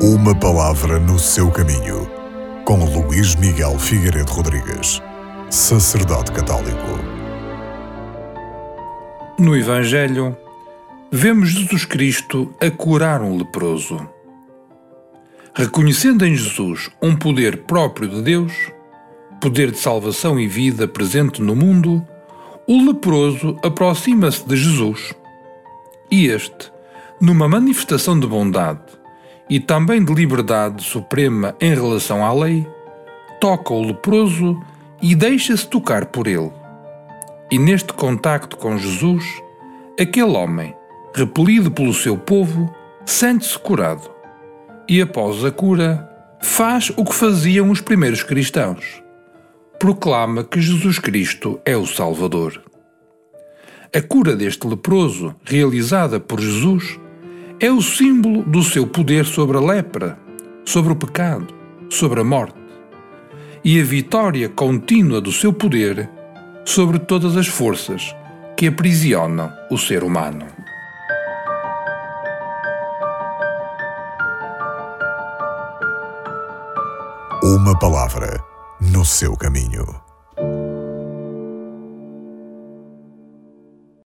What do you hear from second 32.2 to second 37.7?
à lei, toca o leproso e deixa-se tocar por ele. E